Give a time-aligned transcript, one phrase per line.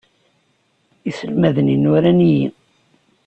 [1.09, 2.47] Iselmaden-inu ran-iyi.